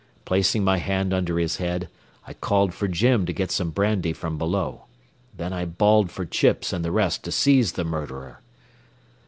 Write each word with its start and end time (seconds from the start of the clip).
Placing 0.25 0.63
my 0.63 0.79
hand 0.79 1.13
under 1.13 1.37
his 1.37 1.57
head, 1.57 1.87
I 2.25 2.33
called 2.33 2.73
for 2.73 2.87
Jim 2.87 3.27
to 3.27 3.33
get 3.33 3.51
some 3.51 3.69
brandy 3.69 4.13
from 4.13 4.35
below. 4.39 4.85
Then 5.37 5.53
I 5.53 5.65
bawled 5.65 6.09
for 6.09 6.25
Chips 6.25 6.73
and 6.73 6.83
the 6.83 6.91
rest 6.91 7.23
to 7.25 7.31
seize 7.31 7.73
the 7.73 7.85
murderer. 7.85 8.41